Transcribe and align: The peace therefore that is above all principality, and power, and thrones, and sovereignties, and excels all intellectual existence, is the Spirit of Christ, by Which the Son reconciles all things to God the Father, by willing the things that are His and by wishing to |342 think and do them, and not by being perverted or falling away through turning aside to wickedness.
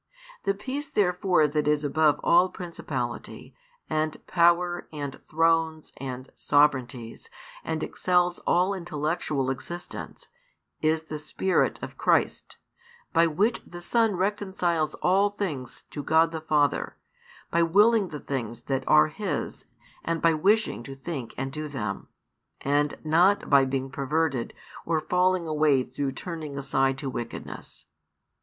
The 0.45 0.55
peace 0.55 0.87
therefore 0.89 1.47
that 1.47 1.67
is 1.67 1.83
above 1.83 2.19
all 2.23 2.49
principality, 2.49 3.53
and 3.87 4.25
power, 4.25 4.87
and 4.91 5.21
thrones, 5.29 5.91
and 5.97 6.27
sovereignties, 6.33 7.29
and 7.63 7.83
excels 7.83 8.39
all 8.47 8.73
intellectual 8.73 9.51
existence, 9.51 10.29
is 10.81 11.03
the 11.03 11.19
Spirit 11.19 11.77
of 11.83 11.99
Christ, 11.99 12.57
by 13.13 13.27
Which 13.27 13.61
the 13.63 13.79
Son 13.79 14.15
reconciles 14.15 14.95
all 15.03 15.29
things 15.29 15.83
to 15.91 16.01
God 16.01 16.31
the 16.31 16.41
Father, 16.41 16.97
by 17.51 17.61
willing 17.61 18.07
the 18.07 18.19
things 18.19 18.63
that 18.63 18.83
are 18.87 19.05
His 19.09 19.65
and 20.03 20.19
by 20.19 20.33
wishing 20.33 20.81
to 20.81 20.95
|342 20.95 20.99
think 20.99 21.33
and 21.37 21.51
do 21.53 21.67
them, 21.67 22.07
and 22.61 22.95
not 23.05 23.51
by 23.51 23.65
being 23.65 23.91
perverted 23.91 24.55
or 24.83 24.99
falling 24.99 25.47
away 25.47 25.83
through 25.83 26.13
turning 26.13 26.57
aside 26.57 26.97
to 26.97 27.07
wickedness. 27.11 27.85